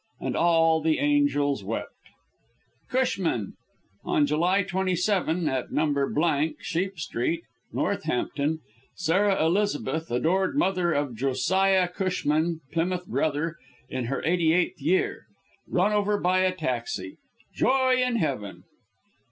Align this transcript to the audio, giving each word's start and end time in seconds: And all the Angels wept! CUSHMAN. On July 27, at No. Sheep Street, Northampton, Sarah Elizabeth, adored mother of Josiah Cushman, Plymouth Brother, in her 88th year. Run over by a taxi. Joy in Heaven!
And 0.19 0.35
all 0.35 0.81
the 0.81 0.97
Angels 0.97 1.63
wept! 1.63 1.91
CUSHMAN. 2.89 3.53
On 4.03 4.25
July 4.25 4.63
27, 4.63 5.47
at 5.47 5.71
No. 5.71 6.53
Sheep 6.59 6.97
Street, 6.97 7.43
Northampton, 7.71 8.61
Sarah 8.95 9.45
Elizabeth, 9.45 10.09
adored 10.09 10.57
mother 10.57 10.91
of 10.91 11.15
Josiah 11.15 11.87
Cushman, 11.87 12.61
Plymouth 12.71 13.05
Brother, 13.05 13.57
in 13.91 14.05
her 14.05 14.23
88th 14.23 14.81
year. 14.81 15.27
Run 15.67 15.93
over 15.93 16.19
by 16.19 16.39
a 16.39 16.51
taxi. 16.51 17.17
Joy 17.53 17.97
in 18.03 18.15
Heaven! 18.15 18.63